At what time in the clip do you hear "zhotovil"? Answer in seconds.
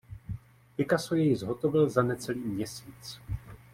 1.35-1.89